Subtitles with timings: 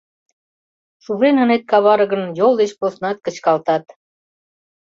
[1.03, 3.85] Шужен ынет каваре гын, йол деч поснат кычкалтат.